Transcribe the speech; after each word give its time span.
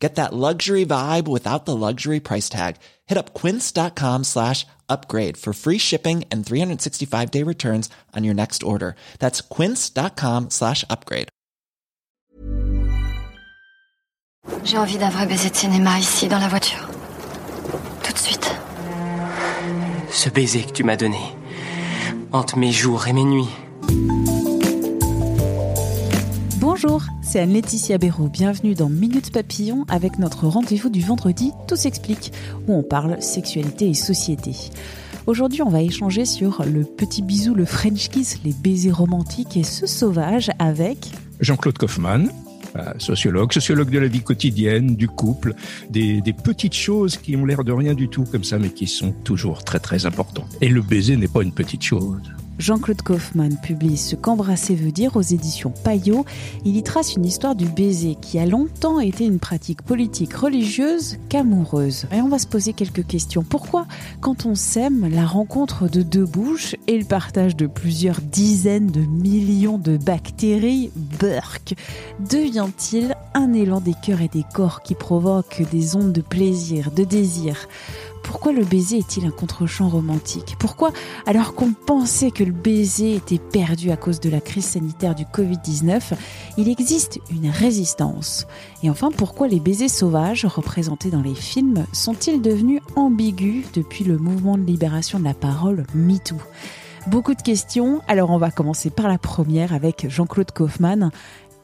Get 0.00 0.14
that 0.14 0.32
luxury 0.32 0.86
vibe 0.86 1.28
without 1.28 1.66
the 1.66 1.76
luxury 1.76 2.20
price 2.20 2.48
tag. 2.48 2.76
Hit 3.06 3.18
up 3.18 3.34
quince.com 3.34 4.24
slash 4.24 4.66
upgrade 4.88 5.36
for 5.36 5.52
free 5.52 5.78
shipping 5.78 6.24
and 6.32 6.44
365 6.44 7.30
day 7.30 7.44
returns 7.44 7.90
on 8.16 8.24
your 8.24 8.34
next 8.34 8.62
order. 8.62 8.96
That's 9.18 9.42
quince.com 9.42 10.48
slash 10.50 10.84
upgrade. 10.88 11.28
J'ai 14.64 14.78
envie 14.78 14.98
d'un 14.98 15.10
vrai 15.10 15.26
baiser 15.26 15.50
de 15.50 15.56
cinéma 15.56 15.98
ici, 15.98 16.28
dans 16.28 16.38
la 16.40 16.48
voiture. 16.48 16.88
Tout 18.02 18.12
de 18.12 18.18
suite. 18.18 18.50
Ce 20.10 20.28
baiser 20.28 20.62
que 20.62 20.72
tu 20.72 20.82
m'as 20.82 20.96
donné, 20.96 21.20
hante 22.32 22.56
mes 22.56 22.72
jours 22.72 23.06
et 23.06 23.12
mes 23.12 23.24
nuits. 23.24 23.48
Bonjour, 26.82 27.04
c'est 27.20 27.40
Anne-Laetitia 27.40 27.98
Béraud. 27.98 28.28
Bienvenue 28.28 28.74
dans 28.74 28.88
Minute 28.88 29.32
Papillon 29.32 29.84
avec 29.88 30.18
notre 30.18 30.46
rendez-vous 30.46 30.88
du 30.88 31.02
vendredi 31.02 31.52
Tout 31.68 31.76
s'explique, 31.76 32.32
où 32.66 32.74
on 32.74 32.82
parle 32.82 33.20
sexualité 33.20 33.90
et 33.90 33.94
société. 33.94 34.52
Aujourd'hui, 35.26 35.60
on 35.60 35.68
va 35.68 35.82
échanger 35.82 36.24
sur 36.24 36.64
le 36.64 36.84
petit 36.84 37.20
bisou, 37.20 37.54
le 37.54 37.66
French 37.66 38.08
kiss, 38.08 38.40
les 38.44 38.54
baisers 38.54 38.92
romantiques 38.92 39.58
et 39.58 39.62
ce 39.62 39.86
sauvage 39.86 40.50
avec 40.58 41.10
Jean-Claude 41.40 41.76
Kaufmann, 41.76 42.30
euh, 42.76 42.94
sociologue, 42.96 43.52
sociologue 43.52 43.90
de 43.90 43.98
la 43.98 44.08
vie 44.08 44.22
quotidienne, 44.22 44.96
du 44.96 45.08
couple, 45.08 45.54
des, 45.90 46.22
des 46.22 46.32
petites 46.32 46.74
choses 46.74 47.18
qui 47.18 47.36
ont 47.36 47.44
l'air 47.44 47.62
de 47.62 47.72
rien 47.72 47.92
du 47.92 48.08
tout 48.08 48.24
comme 48.24 48.44
ça, 48.44 48.58
mais 48.58 48.70
qui 48.70 48.86
sont 48.86 49.12
toujours 49.12 49.64
très 49.64 49.80
très 49.80 50.06
importantes. 50.06 50.56
Et 50.62 50.68
le 50.68 50.80
baiser 50.80 51.18
n'est 51.18 51.28
pas 51.28 51.42
une 51.42 51.52
petite 51.52 51.82
chose. 51.82 52.22
Jean-Claude 52.60 53.00
Kaufmann 53.00 53.56
publie 53.56 53.96
Ce 53.96 54.14
qu'embrasser 54.14 54.74
veut 54.74 54.92
dire 54.92 55.16
aux 55.16 55.22
éditions 55.22 55.72
Payot. 55.82 56.26
Il 56.66 56.76
y 56.76 56.82
trace 56.82 57.16
une 57.16 57.24
histoire 57.24 57.54
du 57.54 57.64
baiser 57.64 58.16
qui 58.20 58.38
a 58.38 58.44
longtemps 58.44 59.00
été 59.00 59.24
une 59.24 59.38
pratique 59.38 59.80
politique 59.80 60.34
religieuse 60.34 61.16
qu'amoureuse. 61.30 62.06
Et 62.12 62.20
on 62.20 62.28
va 62.28 62.38
se 62.38 62.46
poser 62.46 62.74
quelques 62.74 63.06
questions. 63.06 63.42
Pourquoi, 63.48 63.86
quand 64.20 64.44
on 64.44 64.54
s'aime, 64.54 65.08
la 65.10 65.24
rencontre 65.24 65.88
de 65.88 66.02
deux 66.02 66.26
bouches 66.26 66.76
et 66.86 66.98
le 66.98 67.06
partage 67.06 67.56
de 67.56 67.66
plusieurs 67.66 68.20
dizaines 68.20 68.90
de 68.90 69.00
millions 69.00 69.78
de 69.78 69.96
bactéries, 69.96 70.90
burk, 71.18 71.74
devient-il 72.30 73.16
un 73.32 73.54
élan 73.54 73.80
des 73.80 73.94
cœurs 73.94 74.20
et 74.20 74.28
des 74.28 74.44
corps 74.52 74.82
qui 74.82 74.94
provoque 74.94 75.62
des 75.70 75.96
ondes 75.96 76.12
de 76.12 76.20
plaisir, 76.20 76.90
de 76.90 77.04
désir? 77.04 77.68
Pourquoi 78.22 78.52
le 78.52 78.64
baiser 78.64 78.98
est-il 78.98 79.26
un 79.26 79.30
contre-champ 79.30 79.88
romantique? 79.88 80.56
Pourquoi, 80.58 80.92
alors 81.26 81.54
qu'on 81.54 81.72
pensait 81.72 82.30
que 82.30 82.44
le 82.44 82.52
baiser 82.52 83.14
était 83.16 83.38
perdu 83.38 83.90
à 83.90 83.96
cause 83.96 84.20
de 84.20 84.30
la 84.30 84.40
crise 84.40 84.64
sanitaire 84.64 85.14
du 85.14 85.24
Covid-19, 85.24 86.12
il 86.56 86.68
existe 86.68 87.18
une 87.30 87.48
résistance? 87.48 88.46
Et 88.82 88.90
enfin, 88.90 89.10
pourquoi 89.10 89.48
les 89.48 89.60
baisers 89.60 89.88
sauvages 89.88 90.44
représentés 90.44 91.10
dans 91.10 91.22
les 91.22 91.34
films 91.34 91.86
sont-ils 91.92 92.40
devenus 92.40 92.80
ambigus 92.96 93.66
depuis 93.72 94.04
le 94.04 94.18
mouvement 94.18 94.56
de 94.56 94.64
libération 94.64 95.18
de 95.18 95.24
la 95.24 95.34
parole 95.34 95.84
MeToo? 95.94 96.36
Beaucoup 97.06 97.34
de 97.34 97.42
questions, 97.42 98.02
alors 98.08 98.30
on 98.30 98.38
va 98.38 98.50
commencer 98.50 98.90
par 98.90 99.08
la 99.08 99.18
première 99.18 99.72
avec 99.72 100.06
Jean-Claude 100.08 100.52
Kaufmann. 100.52 101.10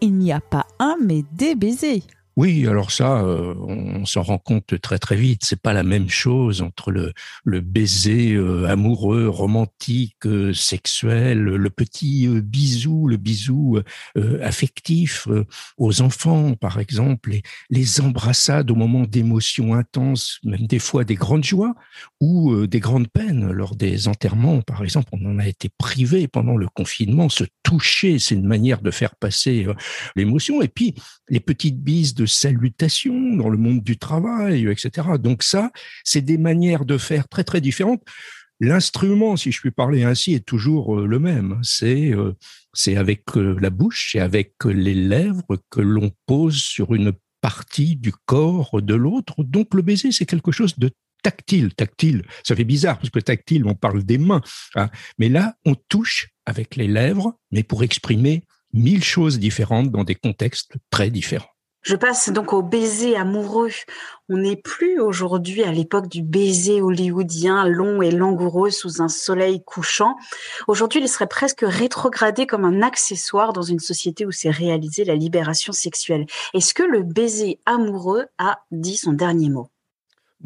Il 0.00 0.14
n'y 0.14 0.32
a 0.32 0.40
pas 0.40 0.66
un, 0.78 0.96
mais 1.02 1.24
des 1.32 1.54
baisers. 1.54 2.02
Oui, 2.36 2.66
alors 2.66 2.90
ça, 2.90 3.22
euh, 3.22 3.54
on 3.56 4.04
s'en 4.04 4.20
rend 4.20 4.36
compte 4.36 4.78
très 4.82 4.98
très 4.98 5.16
vite. 5.16 5.40
C'est 5.42 5.60
pas 5.60 5.72
la 5.72 5.82
même 5.82 6.10
chose 6.10 6.60
entre 6.60 6.90
le, 6.90 7.14
le 7.44 7.62
baiser 7.62 8.34
euh, 8.34 8.66
amoureux, 8.68 9.26
romantique, 9.28 10.18
euh, 10.26 10.52
sexuel, 10.52 11.38
le 11.38 11.70
petit 11.70 12.28
bisou, 12.28 13.08
le 13.08 13.16
bisou 13.16 13.80
affectif 14.42 15.28
aux 15.78 16.02
enfants, 16.02 16.54
par 16.54 16.78
exemple, 16.78 17.30
les, 17.30 17.42
les 17.70 18.00
embrassades 18.00 18.70
au 18.70 18.74
moment 18.74 19.04
d'émotions 19.04 19.74
intenses, 19.74 20.38
même 20.44 20.66
des 20.66 20.78
fois 20.78 21.04
des 21.04 21.14
grandes 21.14 21.44
joies 21.44 21.74
ou 22.20 22.66
des 22.66 22.80
grandes 22.80 23.08
peines 23.08 23.50
lors 23.50 23.76
des 23.76 24.08
enterrements, 24.08 24.60
par 24.60 24.82
exemple. 24.82 25.08
On 25.12 25.24
en 25.26 25.38
a 25.38 25.46
été 25.46 25.70
privé 25.78 26.28
pendant 26.28 26.56
le 26.56 26.68
confinement. 26.68 27.28
Toucher, 27.66 28.20
c'est 28.20 28.36
une 28.36 28.46
manière 28.46 28.80
de 28.80 28.92
faire 28.92 29.16
passer 29.16 29.66
l'émotion. 30.14 30.62
Et 30.62 30.68
puis 30.68 30.94
les 31.28 31.40
petites 31.40 31.82
bises 31.82 32.14
de 32.14 32.24
salutations 32.24 33.34
dans 33.34 33.48
le 33.48 33.58
monde 33.58 33.82
du 33.82 33.98
travail, 33.98 34.68
etc. 34.68 35.08
Donc 35.18 35.42
ça, 35.42 35.72
c'est 36.04 36.20
des 36.20 36.38
manières 36.38 36.84
de 36.84 36.96
faire 36.96 37.26
très 37.28 37.42
très 37.42 37.60
différentes. 37.60 38.02
L'instrument, 38.60 39.36
si 39.36 39.52
je 39.52 39.60
puis 39.60 39.70
parler 39.70 40.04
ainsi, 40.04 40.32
est 40.32 40.46
toujours 40.46 40.98
euh, 40.98 41.06
le 41.06 41.18
même. 41.18 41.58
C'est 41.62 42.12
euh, 42.12 42.32
avec 42.96 43.36
euh, 43.36 43.56
la 43.60 43.68
bouche 43.68 44.14
et 44.16 44.20
avec 44.20 44.54
les 44.64 44.94
lèvres 44.94 45.58
que 45.70 45.80
l'on 45.80 46.10
pose 46.24 46.56
sur 46.56 46.94
une 46.94 47.12
partie 47.42 47.96
du 47.96 48.12
corps 48.24 48.80
de 48.80 48.94
l'autre. 48.94 49.44
Donc 49.44 49.74
le 49.74 49.82
baiser, 49.82 50.10
c'est 50.10 50.24
quelque 50.24 50.52
chose 50.52 50.78
de 50.78 50.90
tactile. 51.22 51.74
Tactile, 51.74 52.24
ça 52.42 52.56
fait 52.56 52.64
bizarre 52.64 52.98
parce 52.98 53.10
que 53.10 53.20
tactile, 53.20 53.66
on 53.66 53.74
parle 53.74 54.04
des 54.04 54.18
mains. 54.18 54.42
Hein. 54.74 54.88
Mais 55.18 55.28
là, 55.28 55.54
on 55.64 55.74
touche 55.74 56.28
avec 56.46 56.76
les 56.76 56.88
lèvres, 56.88 57.38
mais 57.50 57.62
pour 57.62 57.82
exprimer 57.82 58.44
mille 58.72 59.04
choses 59.04 59.38
différentes 59.38 59.90
dans 59.90 60.04
des 60.04 60.14
contextes 60.14 60.72
très 60.90 61.10
différents. 61.10 61.50
Je 61.86 61.94
passe 61.94 62.30
donc 62.30 62.52
au 62.52 62.62
baiser 62.62 63.14
amoureux. 63.14 63.70
On 64.28 64.38
n'est 64.38 64.56
plus 64.56 64.98
aujourd'hui 64.98 65.62
à 65.62 65.70
l'époque 65.70 66.08
du 66.08 66.20
baiser 66.20 66.82
hollywoodien 66.82 67.64
long 67.68 68.02
et 68.02 68.10
langoureux 68.10 68.70
sous 68.70 69.00
un 69.00 69.06
soleil 69.06 69.62
couchant. 69.64 70.16
Aujourd'hui, 70.66 71.00
il 71.00 71.08
serait 71.08 71.28
presque 71.28 71.62
rétrogradé 71.64 72.44
comme 72.44 72.64
un 72.64 72.82
accessoire 72.82 73.52
dans 73.52 73.62
une 73.62 73.78
société 73.78 74.26
où 74.26 74.32
s'est 74.32 74.50
réalisée 74.50 75.04
la 75.04 75.14
libération 75.14 75.72
sexuelle. 75.72 76.26
Est-ce 76.54 76.74
que 76.74 76.82
le 76.82 77.04
baiser 77.04 77.60
amoureux 77.66 78.26
a 78.38 78.58
dit 78.72 78.96
son 78.96 79.12
dernier 79.12 79.48
mot? 79.48 79.70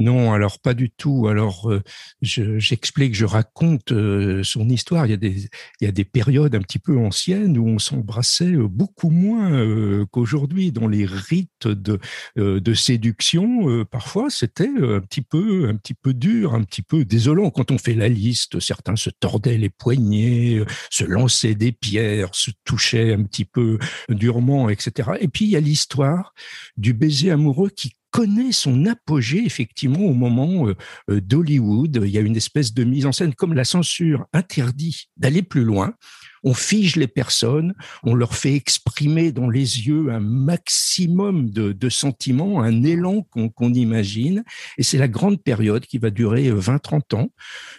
Non, 0.01 0.33
alors 0.33 0.59
pas 0.59 0.73
du 0.73 0.91
tout. 0.91 1.29
Alors 1.29 1.71
euh, 1.71 1.83
j'explique, 2.23 3.15
je, 3.15 3.27
raconte 3.27 3.93
euh, 3.93 4.43
son 4.43 4.69
histoire. 4.69 5.07
Il 5.07 5.11
y, 5.11 5.87
a 5.87 5.93
des, 5.93 6.05
périodes 6.05 6.55
un 6.55 6.63
petit 6.63 6.79
peu 6.79 6.97
anciennes 6.99 7.59
où 7.59 7.69
on 7.69 7.79
s'embrassait 7.79 8.53
euh, 8.53 8.67
beaucoup 8.67 9.11
moins 9.11 10.07
qu'aujourd'hui. 10.07 10.73
Dans 10.73 10.89
les 10.89 11.05
rites 11.05 11.67
de, 11.67 11.99
de 12.37 12.75
séduction, 12.75 13.85
parfois 13.85 14.31
c'était 14.31 14.69
un 14.69 15.01
petit 15.01 15.23
peu 15.23 15.69
un 15.69 15.77
petit 15.77 15.95
peu 15.95 16.15
dur, 16.15 16.55
un 16.55 16.63
petit 16.63 16.83
peu 16.83 17.05
désolant. 17.05 17.51
Quand 17.51 17.71
on 17.71 17.79
fait 17.79 17.95
la 17.95 18.09
liste, 18.09 18.61
certains 18.61 18.97
se 18.97 19.11
tordaient 19.11 19.59
les 19.59 19.69
poignets, 19.69 20.65
se 20.91 21.05
lançaient 21.05 21.55
des 21.55 21.73
pierres, 21.73 22.31
se 22.33 22.51
touchaient 22.65 23.13
un 23.13 23.23
petit 23.25 23.45
peu 23.45 23.79
durement, 24.09 24.71
etc. 24.71 25.11
Et 25.21 25.29
puis 25.29 25.45
il 25.45 25.51
y 25.51 25.57
a 25.57 25.61
l'histoire 25.61 26.35
du 26.77 26.95
baiser 26.95 27.31
amoureux 27.31 27.71
qui 27.71 27.93
connaît 28.11 28.53
son 28.53 28.87
apogée 28.87 29.45
effectivement 29.45 30.01
au 30.01 30.15
moment 30.15 30.69
euh, 30.69 30.77
euh, 31.11 31.21
d'Hollywood. 31.21 32.01
Il 32.05 32.11
y 32.11 32.19
a 32.19 32.23
une 32.23 32.37
espèce 32.37 32.75
de 32.75 32.85
mise 32.85 33.07
en 33.07 33.13
scène 33.13 33.35
comme 33.35 33.55
la 33.55 33.65
censure 33.65 34.27
interdit 34.33 35.09
d'aller 35.17 35.43
plus 35.43 35.65
loin. 35.65 35.95
On 36.43 36.55
fige 36.55 36.97
les 36.97 37.07
personnes, 37.07 37.75
on 38.03 38.15
leur 38.15 38.35
fait 38.35 38.55
exprimer 38.55 39.31
dans 39.31 39.51
les 39.51 39.87
yeux 39.87 40.11
un 40.11 40.21
maximum 40.21 41.51
de, 41.51 41.89
sentiments, 41.89 42.63
un 42.63 42.83
élan 42.83 43.23
qu'on 43.23 43.73
imagine. 43.75 44.43
Et 44.79 44.83
c'est 44.83 44.99
la 44.99 45.09
grande 45.09 45.43
période 45.43 45.85
qui 45.85 45.99
va 45.99 46.11
durer 46.11 46.51
20-30 46.51 47.01
euh, 47.13 47.17
ans 47.17 47.29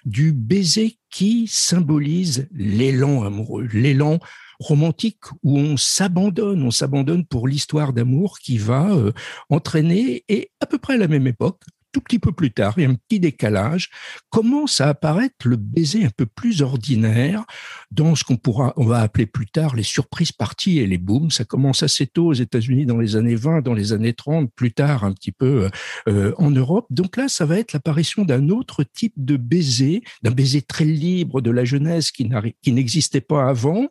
du 0.05 0.31
baiser 0.31 0.99
qui 1.09 1.47
symbolise 1.47 2.47
l'élan 2.51 3.23
amoureux, 3.23 3.67
l'élan 3.73 4.19
romantique 4.61 5.25
où 5.43 5.57
on 5.57 5.75
s'abandonne, 5.75 6.63
on 6.63 6.71
s'abandonne 6.71 7.25
pour 7.25 7.47
l'histoire 7.47 7.93
d'amour 7.93 8.39
qui 8.39 8.57
va 8.57 8.91
euh, 8.91 9.11
entraîner, 9.49 10.23
et 10.29 10.51
à 10.59 10.65
peu 10.65 10.77
près 10.77 10.93
à 10.93 10.97
la 10.97 11.07
même 11.07 11.27
époque, 11.27 11.63
tout 11.91 12.01
petit 12.01 12.19
peu 12.19 12.31
plus 12.31 12.51
tard, 12.51 12.73
il 12.77 12.83
y 12.83 12.85
a 12.85 12.89
un 12.89 12.95
petit 12.95 13.19
décalage, 13.19 13.89
commence 14.29 14.81
à 14.81 14.89
apparaître 14.89 15.47
le 15.47 15.57
baiser 15.57 16.05
un 16.05 16.09
peu 16.15 16.25
plus 16.25 16.61
ordinaire 16.61 17.45
dans 17.91 18.15
ce 18.15 18.23
qu'on 18.23 18.37
pourra, 18.37 18.73
on 18.77 18.85
va 18.85 18.99
appeler 18.99 19.25
plus 19.25 19.47
tard 19.47 19.75
les 19.75 19.83
surprises 19.83 20.31
parties 20.31 20.79
et 20.79 20.87
les 20.87 20.97
booms. 20.97 21.31
Ça 21.31 21.45
commence 21.45 21.83
assez 21.83 22.07
tôt 22.07 22.27
aux 22.27 22.33
États-Unis 22.33 22.85
dans 22.85 22.97
les 22.97 23.15
années 23.15 23.35
20, 23.35 23.61
dans 23.61 23.73
les 23.73 23.93
années 23.93 24.13
30, 24.13 24.51
plus 24.55 24.71
tard 24.73 25.03
un 25.03 25.13
petit 25.13 25.31
peu 25.31 25.69
euh, 26.07 26.33
en 26.37 26.51
Europe. 26.51 26.85
Donc 26.89 27.17
là, 27.17 27.27
ça 27.27 27.45
va 27.45 27.59
être 27.59 27.73
l'apparition 27.73 28.23
d'un 28.23 28.49
autre 28.49 28.83
type 28.83 29.13
de 29.17 29.37
baiser, 29.37 30.01
d'un 30.23 30.31
baiser 30.31 30.61
très 30.61 30.85
libre 30.85 31.41
de 31.41 31.51
la 31.51 31.65
jeunesse 31.65 32.11
qui 32.11 32.27
n'existait 32.71 33.21
pas 33.21 33.47
avant, 33.47 33.87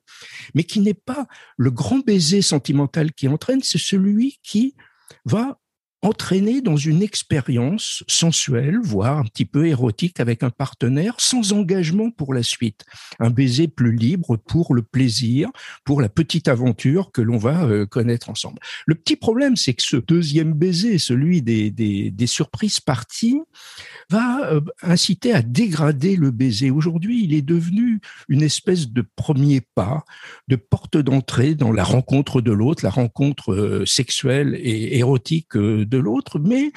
mais 0.54 0.64
qui 0.64 0.80
n'est 0.80 0.94
pas 0.94 1.26
le 1.56 1.70
grand 1.70 1.98
baiser 1.98 2.42
sentimental 2.42 3.12
qui 3.12 3.28
entraîne, 3.28 3.62
c'est 3.62 3.78
celui 3.78 4.38
qui 4.42 4.74
va 5.24 5.59
entraîner 6.02 6.62
dans 6.62 6.76
une 6.76 7.02
expérience 7.02 8.02
sensuelle, 8.08 8.78
voire 8.82 9.18
un 9.18 9.24
petit 9.24 9.44
peu 9.44 9.66
érotique 9.66 10.18
avec 10.18 10.42
un 10.42 10.50
partenaire, 10.50 11.14
sans 11.18 11.52
engagement 11.52 12.10
pour 12.10 12.32
la 12.32 12.42
suite. 12.42 12.84
Un 13.18 13.30
baiser 13.30 13.68
plus 13.68 13.94
libre 13.94 14.36
pour 14.36 14.74
le 14.74 14.82
plaisir, 14.82 15.50
pour 15.84 16.00
la 16.00 16.08
petite 16.08 16.48
aventure 16.48 17.12
que 17.12 17.20
l'on 17.20 17.36
va 17.36 17.64
euh, 17.64 17.86
connaître 17.86 18.30
ensemble. 18.30 18.60
Le 18.86 18.94
petit 18.94 19.16
problème, 19.16 19.56
c'est 19.56 19.74
que 19.74 19.82
ce 19.82 19.96
deuxième 19.96 20.54
baiser, 20.54 20.98
celui 20.98 21.42
des, 21.42 21.70
des, 21.70 22.10
des 22.10 22.26
surprises 22.26 22.80
parties, 22.80 23.40
va 24.08 24.52
euh, 24.52 24.60
inciter 24.82 25.32
à 25.32 25.42
dégrader 25.42 26.16
le 26.16 26.30
baiser. 26.30 26.70
Aujourd'hui, 26.70 27.24
il 27.24 27.34
est 27.34 27.42
devenu 27.42 28.00
une 28.28 28.42
espèce 28.42 28.88
de 28.88 29.04
premier 29.16 29.60
pas, 29.74 30.04
de 30.48 30.56
porte 30.56 30.96
d'entrée 30.96 31.54
dans 31.54 31.72
la 31.72 31.84
rencontre 31.84 32.40
de 32.40 32.52
l'autre, 32.52 32.84
la 32.84 32.90
rencontre 32.90 33.52
euh, 33.52 33.84
sexuelle 33.84 34.58
et 34.60 34.98
érotique 34.98 35.56
de 35.90 35.98
l'autre, 35.98 36.38
mais 36.38 36.72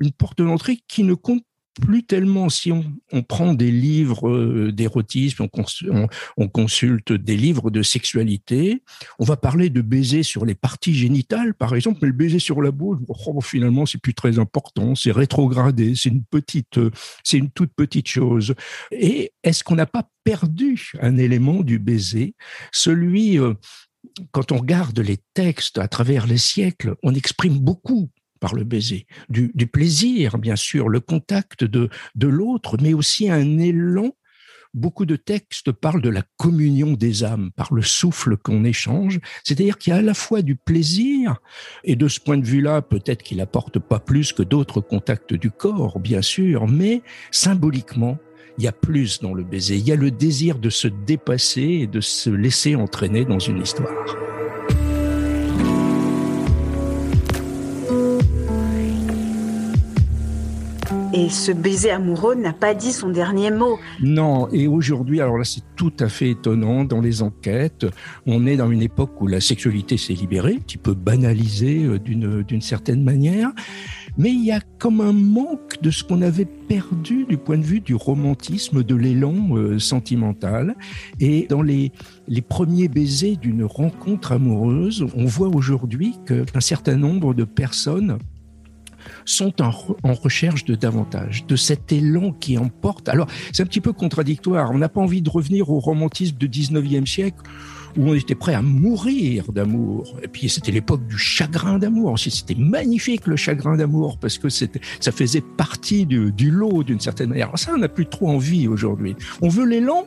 une 0.00 0.12
porte 0.12 0.40
d'entrée 0.40 0.80
qui 0.86 1.02
ne 1.02 1.14
compte 1.14 1.42
plus 1.80 2.04
tellement 2.04 2.48
si 2.48 2.72
on, 2.72 3.22
prend 3.22 3.54
des 3.54 3.70
livres 3.70 4.28
euh, 4.28 4.72
d'érotisme, 4.72 5.46
on, 5.52 6.08
on, 6.36 6.48
consulte 6.48 7.12
des 7.12 7.36
livres 7.36 7.70
de 7.70 7.82
sexualité, 7.82 8.82
on 9.18 9.24
va 9.24 9.36
parler 9.36 9.70
de 9.70 9.80
baiser 9.80 10.22
sur 10.22 10.44
les 10.44 10.54
parties 10.54 10.94
génitales, 10.94 11.54
par 11.54 11.74
exemple, 11.74 12.00
mais 12.02 12.08
le 12.08 12.14
baiser 12.14 12.38
sur 12.38 12.60
la 12.60 12.70
bouche, 12.70 12.98
oh, 13.08 13.40
finalement, 13.40 13.86
c'est 13.86 14.00
plus 14.00 14.14
très 14.14 14.38
important, 14.38 14.94
c'est 14.94 15.12
rétrogradé, 15.12 15.94
c'est 15.94 16.08
une 16.08 16.24
petite, 16.24 16.78
euh, 16.78 16.90
c'est 17.24 17.38
une 17.38 17.50
toute 17.50 17.72
petite 17.74 18.08
chose. 18.08 18.54
Et 18.90 19.32
est-ce 19.42 19.62
qu'on 19.62 19.76
n'a 19.76 19.86
pas 19.86 20.08
perdu 20.24 20.92
un 21.00 21.16
élément 21.16 21.60
du 21.60 21.78
baiser, 21.78 22.34
celui 22.72 23.38
euh, 23.38 23.54
quand 24.32 24.52
on 24.52 24.58
regarde 24.58 24.98
les 24.98 25.18
textes 25.34 25.78
à 25.78 25.88
travers 25.88 26.26
les 26.26 26.38
siècles, 26.38 26.94
on 27.02 27.14
exprime 27.14 27.58
beaucoup 27.58 28.10
par 28.40 28.54
le 28.54 28.64
baiser, 28.64 29.06
du, 29.28 29.50
plaisir, 29.66 30.38
bien 30.38 30.56
sûr, 30.56 30.88
le 30.88 31.00
contact 31.00 31.64
de, 31.64 31.88
de 32.14 32.28
l'autre, 32.28 32.76
mais 32.80 32.94
aussi 32.94 33.30
un 33.30 33.58
élan. 33.58 34.10
Beaucoup 34.72 35.04
de 35.04 35.16
textes 35.16 35.72
parlent 35.72 36.00
de 36.00 36.08
la 36.10 36.22
communion 36.36 36.92
des 36.92 37.24
âmes 37.24 37.50
par 37.56 37.74
le 37.74 37.82
souffle 37.82 38.36
qu'on 38.36 38.64
échange, 38.64 39.18
c'est-à-dire 39.42 39.78
qu'il 39.78 39.92
y 39.92 39.94
a 39.94 39.98
à 39.98 40.02
la 40.02 40.14
fois 40.14 40.42
du 40.42 40.54
plaisir, 40.54 41.40
et 41.82 41.96
de 41.96 42.06
ce 42.06 42.20
point 42.20 42.38
de 42.38 42.46
vue-là, 42.46 42.80
peut-être 42.80 43.24
qu'il 43.24 43.40
apporte 43.40 43.80
pas 43.80 43.98
plus 43.98 44.32
que 44.32 44.44
d'autres 44.44 44.80
contacts 44.80 45.34
du 45.34 45.50
corps, 45.50 45.98
bien 45.98 46.22
sûr, 46.22 46.68
mais 46.68 47.02
symboliquement, 47.32 48.18
il 48.58 48.64
y 48.64 48.68
a 48.68 48.72
plus 48.72 49.20
dans 49.20 49.34
le 49.34 49.42
baiser, 49.42 49.76
il 49.76 49.88
y 49.88 49.92
a 49.92 49.96
le 49.96 50.12
désir 50.12 50.58
de 50.58 50.70
se 50.70 50.86
dépasser 50.86 51.62
et 51.62 51.86
de 51.88 52.00
se 52.00 52.30
laisser 52.30 52.76
entraîner 52.76 53.24
dans 53.24 53.40
une 53.40 53.62
histoire. 53.62 54.29
Et 61.12 61.28
ce 61.28 61.50
baiser 61.50 61.90
amoureux 61.90 62.36
n'a 62.36 62.52
pas 62.52 62.72
dit 62.72 62.92
son 62.92 63.08
dernier 63.08 63.50
mot. 63.50 63.80
Non, 64.00 64.48
et 64.52 64.68
aujourd'hui, 64.68 65.20
alors 65.20 65.38
là 65.38 65.44
c'est 65.44 65.62
tout 65.74 65.92
à 65.98 66.08
fait 66.08 66.30
étonnant, 66.30 66.84
dans 66.84 67.00
les 67.00 67.22
enquêtes, 67.22 67.84
on 68.26 68.46
est 68.46 68.56
dans 68.56 68.70
une 68.70 68.82
époque 68.82 69.20
où 69.20 69.26
la 69.26 69.40
sexualité 69.40 69.96
s'est 69.96 70.12
libérée, 70.12 70.54
un 70.54 70.60
petit 70.60 70.78
peu 70.78 70.94
banalisée 70.94 71.84
euh, 71.84 71.98
d'une 71.98 72.60
certaine 72.60 73.02
manière, 73.02 73.50
mais 74.18 74.30
il 74.30 74.44
y 74.44 74.52
a 74.52 74.60
comme 74.78 75.00
un 75.00 75.12
manque 75.12 75.82
de 75.82 75.90
ce 75.90 76.04
qu'on 76.04 76.22
avait 76.22 76.44
perdu 76.44 77.24
du 77.28 77.36
point 77.38 77.58
de 77.58 77.64
vue 77.64 77.80
du 77.80 77.96
romantisme, 77.96 78.84
de 78.84 78.94
l'élan 78.94 79.56
euh, 79.56 79.78
sentimental. 79.80 80.76
Et 81.18 81.46
dans 81.48 81.62
les, 81.62 81.90
les 82.28 82.42
premiers 82.42 82.88
baisers 82.88 83.36
d'une 83.36 83.64
rencontre 83.64 84.32
amoureuse, 84.32 85.06
on 85.16 85.24
voit 85.24 85.48
aujourd'hui 85.48 86.14
qu'un 86.26 86.60
certain 86.60 86.96
nombre 86.96 87.34
de 87.34 87.44
personnes 87.44 88.18
sont 89.24 89.62
en, 89.62 89.70
recherche 90.12 90.64
de 90.64 90.74
davantage, 90.74 91.46
de 91.46 91.56
cet 91.56 91.92
élan 91.92 92.32
qui 92.32 92.58
emporte. 92.58 93.08
Alors, 93.08 93.26
c'est 93.52 93.62
un 93.62 93.66
petit 93.66 93.80
peu 93.80 93.92
contradictoire. 93.92 94.70
On 94.72 94.78
n'a 94.78 94.88
pas 94.88 95.00
envie 95.00 95.22
de 95.22 95.30
revenir 95.30 95.70
au 95.70 95.78
romantisme 95.78 96.36
du 96.36 96.48
19e 96.48 97.06
siècle 97.06 97.42
où 97.96 98.08
on 98.08 98.14
était 98.14 98.34
prêt 98.34 98.54
à 98.54 98.62
mourir 98.62 99.52
d'amour. 99.52 100.16
Et 100.22 100.28
puis 100.28 100.48
c'était 100.48 100.72
l'époque 100.72 101.06
du 101.06 101.18
chagrin 101.18 101.78
d'amour. 101.78 102.18
C'était 102.18 102.54
magnifique 102.54 103.26
le 103.26 103.36
chagrin 103.36 103.76
d'amour 103.76 104.18
parce 104.18 104.38
que 104.38 104.48
ça 104.48 105.12
faisait 105.12 105.40
partie 105.40 106.06
du, 106.06 106.32
du 106.32 106.50
lot 106.50 106.82
d'une 106.82 107.00
certaine 107.00 107.30
manière. 107.30 107.50
ça, 107.56 107.72
on 107.74 107.78
n'a 107.78 107.88
plus 107.88 108.06
trop 108.06 108.28
envie 108.28 108.68
aujourd'hui. 108.68 109.16
On 109.42 109.48
veut 109.48 109.66
l'élan, 109.66 110.06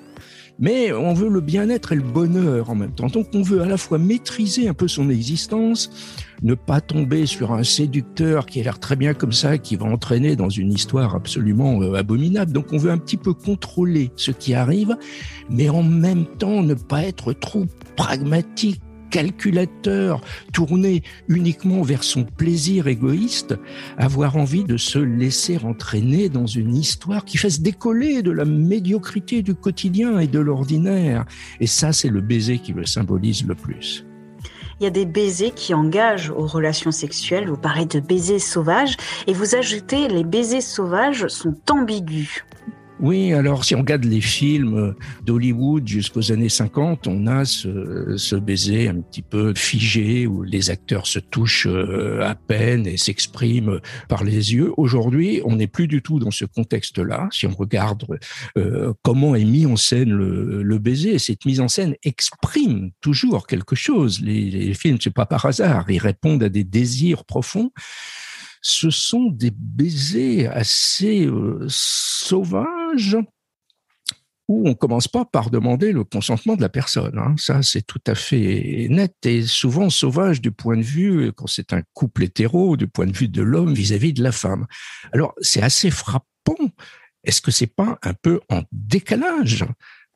mais 0.59 0.93
on 0.93 1.13
veut 1.13 1.29
le 1.29 1.41
bien-être 1.41 1.91
et 1.91 1.95
le 1.95 2.03
bonheur 2.03 2.69
en 2.69 2.75
même 2.75 2.93
temps. 2.93 3.07
Donc 3.07 3.27
on 3.33 3.41
veut 3.41 3.61
à 3.61 3.65
la 3.65 3.77
fois 3.77 3.97
maîtriser 3.97 4.67
un 4.67 4.73
peu 4.73 4.87
son 4.87 5.09
existence, 5.09 5.89
ne 6.41 6.53
pas 6.53 6.81
tomber 6.81 7.25
sur 7.25 7.53
un 7.53 7.63
séducteur 7.63 8.45
qui 8.45 8.59
a 8.59 8.63
l'air 8.63 8.79
très 8.79 8.95
bien 8.95 9.13
comme 9.13 9.31
ça, 9.31 9.57
qui 9.57 9.75
va 9.75 9.85
entraîner 9.85 10.35
dans 10.35 10.49
une 10.49 10.71
histoire 10.71 11.15
absolument 11.15 11.81
euh, 11.81 11.95
abominable. 11.95 12.51
Donc 12.51 12.71
on 12.71 12.77
veut 12.77 12.91
un 12.91 12.97
petit 12.97 13.17
peu 13.17 13.33
contrôler 13.33 14.11
ce 14.15 14.31
qui 14.31 14.53
arrive, 14.53 14.95
mais 15.49 15.69
en 15.69 15.83
même 15.83 16.25
temps 16.25 16.61
ne 16.61 16.73
pas 16.73 17.03
être 17.03 17.33
trop 17.33 17.65
pragmatique 17.95 18.81
calculateur, 19.13 20.21
tourné 20.53 21.03
uniquement 21.27 21.83
vers 21.83 22.03
son 22.03 22.23
plaisir 22.23 22.87
égoïste, 22.87 23.55
avoir 23.95 24.37
envie 24.37 24.63
de 24.63 24.75
se 24.75 24.97
laisser 24.97 25.59
entraîner 25.63 26.29
dans 26.29 26.47
une 26.47 26.75
histoire 26.75 27.23
qui 27.23 27.37
fasse 27.37 27.61
décoller 27.61 28.23
de 28.23 28.31
la 28.31 28.43
médiocrité 28.43 29.43
du 29.43 29.53
quotidien 29.53 30.17
et 30.17 30.25
de 30.25 30.39
l'ordinaire. 30.39 31.25
Et 31.59 31.67
ça, 31.67 31.93
c'est 31.93 32.09
le 32.09 32.21
baiser 32.21 32.57
qui 32.57 32.73
le 32.73 32.87
symbolise 32.87 33.45
le 33.45 33.53
plus 33.53 34.03
il 34.79 34.83
y 34.83 34.87
a 34.87 34.89
des 34.89 35.05
baisers 35.05 35.53
qui 35.53 35.73
engagent 35.73 36.31
aux 36.31 36.47
relations 36.47 36.91
sexuelles. 36.91 37.47
Vous 37.47 37.55
parlez 37.55 37.85
de 37.85 38.01
baisers 38.01 38.39
sauvages 38.39 38.97
et 39.27 39.33
vous 39.33 39.55
ajoutez 39.55 40.09
les 40.09 40.25
baisers 40.25 40.59
sauvages 40.61 41.27
sont 41.27 41.55
ambigus. 41.69 42.43
Oui, 43.03 43.33
alors 43.33 43.65
si 43.65 43.75
on 43.75 43.79
regarde 43.79 44.05
les 44.05 44.21
films 44.21 44.95
d'Hollywood 45.25 45.85
jusqu'aux 45.85 46.31
années 46.31 46.47
50, 46.47 47.05
on 47.07 47.27
a 47.27 47.43
ce, 47.43 48.15
ce, 48.15 48.37
baiser 48.37 48.87
un 48.87 49.01
petit 49.01 49.21
peu 49.21 49.53
figé 49.53 50.25
où 50.25 50.41
les 50.41 50.69
acteurs 50.69 51.05
se 51.05 51.19
touchent 51.19 51.67
euh, 51.67 52.21
à 52.21 52.33
peine 52.33 52.87
et 52.87 52.95
s'expriment 52.95 53.81
par 54.07 54.23
les 54.23 54.53
yeux. 54.53 54.71
Aujourd'hui, 54.77 55.41
on 55.43 55.57
n'est 55.57 55.67
plus 55.67 55.89
du 55.89 56.01
tout 56.01 56.17
dans 56.17 56.31
ce 56.31 56.45
contexte-là. 56.45 57.27
Si 57.33 57.45
on 57.45 57.51
regarde 57.51 58.05
euh, 58.57 58.93
comment 59.01 59.35
est 59.35 59.43
mis 59.43 59.65
en 59.65 59.75
scène 59.75 60.13
le, 60.13 60.63
le, 60.63 60.77
baiser, 60.77 61.19
cette 61.19 61.43
mise 61.43 61.59
en 61.59 61.67
scène 61.67 61.95
exprime 62.03 62.91
toujours 63.01 63.47
quelque 63.47 63.75
chose. 63.75 64.21
Les, 64.21 64.49
les 64.49 64.73
films, 64.73 64.97
c'est 65.01 65.13
pas 65.13 65.25
par 65.25 65.45
hasard, 65.45 65.91
ils 65.91 65.99
répondent 65.99 66.43
à 66.43 66.47
des 66.47 66.63
désirs 66.63 67.25
profonds 67.25 67.69
ce 68.65 68.89
sont 68.89 69.25
des 69.25 69.51
baisers 69.51 70.47
assez 70.47 71.25
euh, 71.25 71.65
sauvages 71.67 72.82
où 74.47 74.67
on 74.67 74.73
commence 74.73 75.07
pas 75.07 75.25
par 75.25 75.49
demander 75.49 75.91
le 75.91 76.03
consentement 76.03 76.55
de 76.55 76.61
la 76.61 76.69
personne. 76.69 77.17
Hein. 77.17 77.35
Ça, 77.37 77.61
c'est 77.61 77.81
tout 77.81 78.01
à 78.07 78.15
fait 78.15 78.87
net 78.89 79.15
et 79.25 79.43
souvent 79.43 79.89
sauvage 79.89 80.41
du 80.41 80.51
point 80.51 80.77
de 80.77 80.83
vue, 80.83 81.31
quand 81.31 81.47
c'est 81.47 81.73
un 81.73 81.81
couple 81.93 82.23
hétéro, 82.23 82.75
du 82.75 82.87
point 82.87 83.05
de 83.05 83.15
vue 83.15 83.29
de 83.29 83.41
l'homme 83.41 83.73
vis-à-vis 83.73 84.13
de 84.13 84.21
la 84.21 84.31
femme. 84.31 84.67
Alors, 85.13 85.33
c'est 85.39 85.61
assez 85.61 85.89
frappant. 85.89 86.25
Est-ce 87.23 87.41
que 87.41 87.51
c'est 87.51 87.73
pas 87.73 87.97
un 88.03 88.13
peu 88.13 88.41
en 88.49 88.63
décalage 88.71 89.65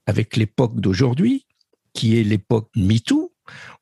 avec 0.08 0.36
l'époque 0.36 0.80
d'aujourd'hui, 0.80 1.46
qui 1.94 2.18
est 2.18 2.24
l'époque 2.24 2.70
MeToo, 2.76 3.34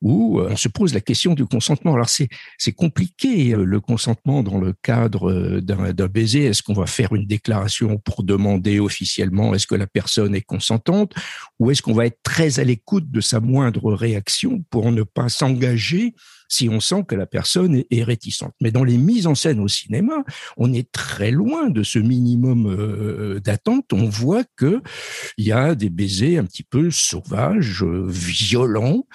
où 0.02 0.40
euh, 0.40 0.48
on 0.50 0.56
se 0.56 0.68
pose 0.68 0.94
la 0.94 1.00
question 1.00 1.34
du 1.34 1.46
consentement. 1.46 1.94
Alors 1.94 2.08
c'est 2.08 2.28
c'est 2.58 2.72
compliqué 2.72 3.54
euh, 3.54 3.64
le 3.64 3.80
consentement 3.80 4.42
dans 4.42 4.58
le 4.58 4.74
cadre 4.82 5.30
euh, 5.30 5.60
d'un 5.60 6.06
baiser. 6.08 6.44
Est-ce 6.44 6.62
qu'on 6.62 6.74
va 6.74 6.86
faire 6.86 7.14
une 7.14 7.26
déclaration 7.26 7.98
pour 7.98 8.22
demander 8.22 8.80
officiellement 8.80 9.54
est-ce 9.54 9.66
que 9.66 9.74
la 9.74 9.86
personne 9.86 10.34
est 10.34 10.42
consentante 10.42 11.14
ou 11.58 11.70
est-ce 11.70 11.82
qu'on 11.82 11.94
va 11.94 12.06
être 12.06 12.22
très 12.22 12.60
à 12.60 12.64
l'écoute 12.64 13.10
de 13.10 13.20
sa 13.20 13.40
moindre 13.40 13.92
réaction 13.92 14.64
pour 14.70 14.92
ne 14.92 15.02
pas 15.02 15.28
s'engager 15.28 16.14
si 16.48 16.68
on 16.68 16.80
sent 16.80 17.04
que 17.08 17.14
la 17.14 17.26
personne 17.26 17.82
est, 17.90 18.02
réticente. 18.02 18.54
Mais 18.60 18.70
dans 18.70 18.84
les 18.84 18.98
mises 18.98 19.26
en 19.26 19.34
scène 19.34 19.58
au 19.60 19.68
cinéma, 19.68 20.24
on 20.56 20.72
est 20.72 20.90
très 20.92 21.30
loin 21.30 21.70
de 21.70 21.82
ce 21.82 21.98
minimum 21.98 22.66
euh, 22.66 23.40
d'attente. 23.40 23.92
On 23.92 24.08
voit 24.08 24.44
que 24.56 24.80
il 25.38 25.46
y 25.46 25.52
a 25.52 25.74
des 25.74 25.90
baisers 25.90 26.38
un 26.38 26.44
petit 26.44 26.62
peu 26.62 26.90
sauvages, 26.90 27.84
violents, 27.84 29.06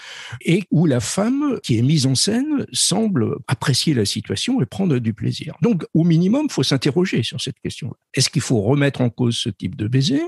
et 0.41 0.63
où 0.71 0.85
la 0.85 0.99
femme 0.99 1.59
qui 1.63 1.77
est 1.77 1.81
mise 1.81 2.05
en 2.05 2.15
scène 2.15 2.65
semble 2.73 3.37
apprécier 3.47 3.93
la 3.93 4.05
situation 4.05 4.61
et 4.61 4.65
prendre 4.65 4.97
du 4.99 5.13
plaisir. 5.13 5.55
Donc, 5.61 5.85
au 5.93 6.03
minimum, 6.03 6.47
il 6.49 6.53
faut 6.53 6.63
s'interroger 6.63 7.23
sur 7.23 7.39
cette 7.39 7.59
question. 7.59 7.93
Est-ce 8.13 8.29
qu'il 8.29 8.41
faut 8.41 8.61
remettre 8.61 9.01
en 9.01 9.09
cause 9.09 9.37
ce 9.37 9.49
type 9.49 9.75
de 9.75 9.87
baiser 9.87 10.21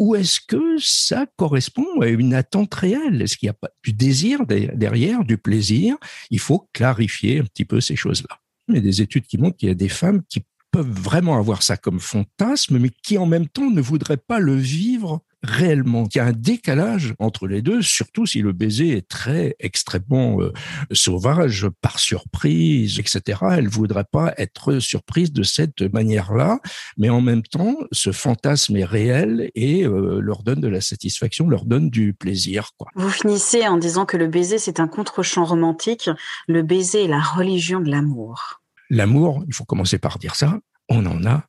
ou 0.00 0.14
est-ce 0.14 0.40
que 0.40 0.78
ça 0.78 1.26
correspond 1.36 2.00
à 2.00 2.06
une 2.06 2.32
attente 2.32 2.74
réelle? 2.74 3.20
Est-ce 3.20 3.36
qu'il 3.36 3.48
n'y 3.48 3.50
a 3.50 3.58
pas 3.60 3.68
du 3.84 3.92
désir 3.92 4.46
derrière, 4.46 5.24
du 5.24 5.36
plaisir? 5.36 5.98
Il 6.30 6.38
faut 6.38 6.66
clarifier 6.72 7.40
un 7.40 7.44
petit 7.44 7.66
peu 7.66 7.82
ces 7.82 7.96
choses-là. 7.96 8.38
Il 8.68 8.76
y 8.76 8.78
a 8.78 8.80
des 8.80 9.02
études 9.02 9.26
qui 9.26 9.36
montrent 9.36 9.58
qu'il 9.58 9.68
y 9.68 9.72
a 9.72 9.74
des 9.74 9.90
femmes 9.90 10.22
qui 10.26 10.42
peuvent 10.70 10.90
vraiment 10.90 11.36
avoir 11.36 11.62
ça 11.62 11.76
comme 11.76 12.00
fantasme, 12.00 12.78
mais 12.78 12.90
qui 13.02 13.18
en 13.18 13.26
même 13.26 13.46
temps 13.46 13.70
ne 13.70 13.82
voudraient 13.82 14.16
pas 14.16 14.38
le 14.38 14.54
vivre 14.54 15.22
réellement 15.42 16.06
qu'il 16.06 16.20
y 16.20 16.22
a 16.22 16.26
un 16.26 16.32
décalage 16.32 17.14
entre 17.18 17.46
les 17.46 17.62
deux, 17.62 17.82
surtout 17.82 18.26
si 18.26 18.42
le 18.42 18.52
baiser 18.52 18.96
est 18.96 19.08
très 19.08 19.56
extrêmement 19.58 20.40
euh, 20.40 20.52
sauvage, 20.92 21.68
par 21.80 21.98
surprise, 21.98 22.98
etc. 22.98 23.38
Elle 23.52 23.68
voudrait 23.68 24.04
pas 24.10 24.34
être 24.36 24.78
surprise 24.78 25.32
de 25.32 25.42
cette 25.42 25.82
manière-là, 25.92 26.60
mais 26.96 27.08
en 27.08 27.20
même 27.20 27.42
temps, 27.42 27.76
ce 27.92 28.12
fantasme 28.12 28.76
est 28.76 28.84
réel 28.84 29.50
et 29.54 29.84
euh, 29.84 30.20
leur 30.20 30.42
donne 30.42 30.60
de 30.60 30.68
la 30.68 30.80
satisfaction, 30.80 31.48
leur 31.48 31.64
donne 31.64 31.90
du 31.90 32.12
plaisir. 32.12 32.70
Quoi. 32.78 32.88
Vous 32.94 33.10
finissez 33.10 33.66
en 33.66 33.78
disant 33.78 34.06
que 34.06 34.16
le 34.16 34.26
baiser, 34.26 34.58
c'est 34.58 34.80
un 34.80 34.88
contre-champ 34.88 35.44
romantique. 35.44 36.10
Le 36.48 36.62
baiser 36.62 37.04
est 37.04 37.08
la 37.08 37.20
religion 37.20 37.80
de 37.80 37.90
l'amour. 37.90 38.60
L'amour, 38.90 39.44
il 39.46 39.54
faut 39.54 39.64
commencer 39.64 39.98
par 39.98 40.18
dire 40.18 40.34
ça, 40.34 40.58
on 40.88 41.06
en 41.06 41.24
a 41.24 41.44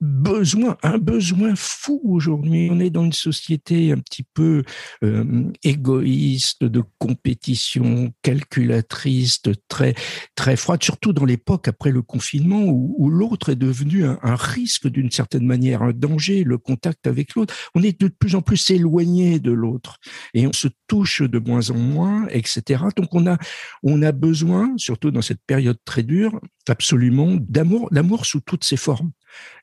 besoin, 0.00 0.76
un 0.82 0.98
besoin 0.98 1.54
fou 1.56 2.00
aujourd'hui. 2.04 2.68
On 2.70 2.80
est 2.80 2.90
dans 2.90 3.04
une 3.04 3.12
société 3.12 3.92
un 3.92 3.98
petit 3.98 4.24
peu 4.34 4.62
euh, 5.02 5.44
égoïste, 5.62 6.64
de 6.64 6.82
compétition, 6.98 8.12
calculatrice, 8.22 9.40
très 9.68 9.94
très 10.34 10.56
froide, 10.56 10.82
surtout 10.82 11.12
dans 11.12 11.24
l'époque 11.24 11.68
après 11.68 11.90
le 11.90 12.02
confinement 12.02 12.64
où, 12.64 13.10
l'autre 13.10 13.50
est 13.50 13.56
devenu 13.56 14.04
un, 14.04 14.18
un 14.22 14.34
risque 14.34 14.88
d'une 14.88 15.10
certaine 15.10 15.46
manière, 15.46 15.82
un 15.82 15.92
danger, 15.92 16.42
le 16.42 16.58
contact 16.58 17.06
avec 17.06 17.34
l'autre. 17.34 17.54
On 17.74 17.82
est 17.82 18.00
de 18.00 18.08
plus 18.08 18.34
en 18.34 18.42
plus 18.42 18.70
éloigné 18.70 19.38
de 19.38 19.52
l'autre 19.52 19.98
et 20.34 20.46
on 20.46 20.52
se 20.52 20.68
touche 20.88 21.22
de 21.22 21.38
moins 21.38 21.70
en 21.70 21.78
moins, 21.78 22.26
etc. 22.30 22.84
Donc 22.96 23.08
on 23.12 23.26
a 23.26 23.38
on 23.82 24.02
a 24.02 24.12
besoin, 24.12 24.74
surtout 24.76 25.10
dans 25.10 25.22
cette 25.22 25.42
période 25.46 25.78
très 25.84 26.02
dure, 26.02 26.40
absolument 26.68 27.36
d'amour, 27.40 27.88
l'amour 27.90 28.26
sous 28.26 28.40
toutes 28.40 28.64
ses 28.64 28.76
formes 28.76 29.12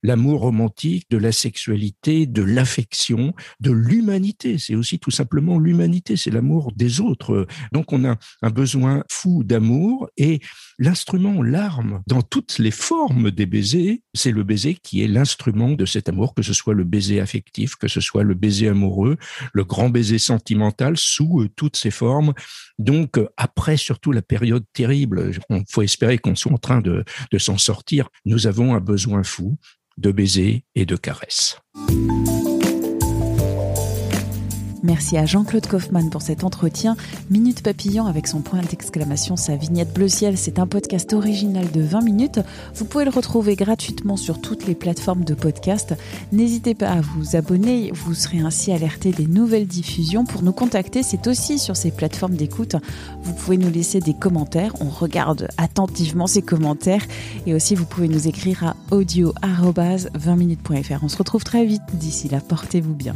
l'amour 0.04 0.42
romantique, 0.42 1.08
de 1.10 1.18
la 1.18 1.32
sexualité, 1.32 2.26
de 2.26 2.42
l'affection, 2.42 3.34
de 3.60 3.72
l'humanité. 3.72 4.58
C'est 4.58 4.76
aussi 4.76 5.00
tout 5.00 5.12
simplement 5.12 5.60
l'humanité, 5.60 6.16
c'est 6.16 6.32
l'amour 6.32 6.72
des 6.76 7.02
autres. 7.02 7.48
Donc 7.72 7.94
on 7.94 8.06
a 8.06 8.18
un 8.42 8.50
besoin 8.50 9.04
fou 9.10 9.44
d'amour 9.44 10.10
et 10.18 10.40
l'instrument, 10.80 11.44
l'arme, 11.44 12.02
dans 12.08 12.22
toutes 12.22 12.58
les 12.60 12.72
formes 12.72 13.32
des 13.32 13.46
baisers, 13.46 14.02
c'est 14.14 14.32
le 14.32 14.44
baiser 14.44 14.76
qui 14.76 15.04
est 15.04 15.08
l'instrument 15.08 15.72
de 15.72 15.86
cet 15.86 16.10
amour, 16.10 16.34
que 16.34 16.42
ce 16.42 16.54
soit 16.54 16.74
le 16.74 16.84
baiser 16.84 17.20
affectif, 17.20 17.76
que 17.76 17.88
ce 17.88 18.02
soit 18.02 18.24
le 18.24 18.34
baiser 18.34 18.68
amoureux, 18.68 19.18
le 19.54 19.64
grand 19.64 19.90
baiser 19.90 20.18
sentimental 20.18 20.98
sous 20.98 21.42
euh, 21.42 21.50
toutes 21.56 21.76
ses 21.76 21.92
formes. 21.92 22.34
Donc 22.80 23.20
après 23.38 23.78
surtout 23.78 24.12
la 24.12 24.22
période 24.22 24.66
terrible, 24.74 25.32
il 25.50 25.64
faut 25.70 25.82
espérer 25.82 26.18
qu'on 26.18 26.36
soit 26.36 26.52
en 26.52 26.58
train 26.58 26.82
de, 26.82 27.04
de 27.32 27.38
s'en 27.38 27.58
sortir. 27.58 28.10
Nous 28.26 28.48
avons 28.48 28.74
un 28.74 28.80
besoin 28.80 29.24
fou 29.24 29.58
de 30.02 30.12
baisers 30.12 30.64
et 30.76 30.86
de 30.86 30.96
caresses. 30.96 31.62
Merci 34.92 35.16
à 35.16 35.26
Jean-Claude 35.26 35.68
Kaufmann 35.68 36.10
pour 36.10 36.22
cet 36.22 36.44
entretien. 36.44 36.98
Minute 37.30 37.64
Papillon 37.64 38.08
avec 38.08 38.28
son 38.28 38.42
point 38.42 38.60
d'exclamation, 38.60 39.38
sa 39.38 39.56
vignette 39.56 39.94
bleu 39.94 40.10
ciel, 40.10 40.38
c'est 40.38 40.60
un 40.60 40.68
podcast 40.68 41.14
original 41.14 41.72
de 41.72 41.80
20 41.80 42.02
minutes. 42.02 42.42
Vous 42.76 42.84
pouvez 42.84 43.06
le 43.06 43.10
retrouver 43.10 43.56
gratuitement 43.56 44.18
sur 44.18 44.42
toutes 44.42 44.68
les 44.68 44.76
plateformes 44.76 45.24
de 45.24 45.34
podcast. 45.34 45.96
N'hésitez 46.34 46.76
pas 46.76 46.90
à 46.90 47.00
vous 47.00 47.38
abonner, 47.38 47.90
vous 47.94 48.14
serez 48.14 48.40
ainsi 48.40 48.74
alerté 48.74 49.14
des 49.14 49.28
nouvelles 49.28 49.66
diffusions. 49.66 50.26
Pour 50.26 50.44
nous 50.44 50.52
contacter, 50.52 51.04
c'est 51.04 51.26
aussi 51.26 51.58
sur 51.58 51.78
ces 51.78 51.92
plateformes 51.92 52.36
d'écoute. 52.36 52.76
Vous 53.24 53.34
pouvez 53.34 53.56
nous 53.56 53.72
laisser 53.72 54.02
des 54.02 54.14
commentaires, 54.14 54.74
on 54.82 54.90
regarde 54.90 55.48
attentivement 55.58 56.28
ces 56.28 56.42
commentaires 56.42 57.06
et 57.46 57.54
aussi 57.54 57.76
vous 57.76 57.86
pouvez 57.86 58.10
nous 58.10 58.28
écrire 58.28 58.66
à 58.66 58.76
audio-20minutes.fr. 58.94 61.02
On 61.02 61.08
se 61.08 61.18
retrouve 61.18 61.46
très 61.46 61.66
vite, 61.66 61.82
d'ici 61.94 62.28
là, 62.28 62.42
portez-vous 62.42 62.94
bien. 62.94 63.16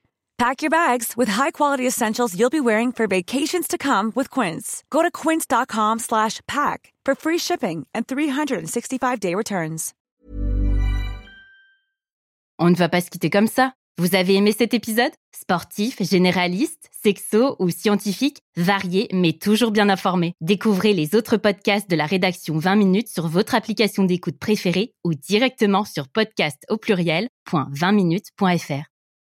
Pack 0.41 0.63
your 0.63 0.71
bags 0.71 1.13
with 1.15 1.29
high-quality 1.29 1.85
essentials 1.85 2.35
you'll 2.35 2.49
be 2.49 2.59
wearing 2.59 2.91
for 2.91 3.05
vacations 3.05 3.67
to 3.67 3.77
come 3.77 4.11
with 4.15 4.31
Quince. 4.31 4.83
Go 4.89 5.03
to 5.03 5.11
quince.com 5.11 5.99
slash 5.99 6.39
pack 6.47 6.91
for 7.05 7.13
free 7.13 7.37
shipping 7.37 7.85
and 7.93 8.07
365-day 8.07 9.35
returns. 9.35 9.93
On 12.57 12.71
ne 12.71 12.75
va 12.75 12.89
pas 12.89 13.01
se 13.01 13.11
quitter 13.11 13.29
comme 13.29 13.45
ça. 13.45 13.73
Vous 13.99 14.15
avez 14.15 14.33
aimé 14.33 14.51
cet 14.51 14.73
épisode? 14.73 15.11
Sportif, 15.31 16.01
généraliste, 16.01 16.89
sexo 17.03 17.55
ou 17.59 17.69
scientifique, 17.69 18.39
varié 18.57 19.09
mais 19.13 19.33
toujours 19.33 19.69
bien 19.69 19.89
informé. 19.89 20.33
Découvrez 20.41 20.93
les 20.93 21.13
autres 21.13 21.37
podcasts 21.37 21.87
de 21.87 21.95
la 21.95 22.07
rédaction 22.07 22.57
20 22.57 22.77
minutes 22.77 23.09
sur 23.09 23.27
votre 23.27 23.53
application 23.53 24.05
d'écoute 24.05 24.39
préférée 24.39 24.95
ou 25.03 25.13
directement 25.13 25.85
sur 25.85 26.07
podcast 26.07 26.65
au 26.67 26.77
pluriel.20minutes.fr 26.77 28.90